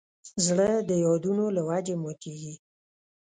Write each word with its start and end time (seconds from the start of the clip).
زړه 0.45 0.69
د 0.89 0.91
یادونو 1.05 1.45
له 1.55 1.61
وجې 1.69 1.95
ماتېږي. 2.03 2.53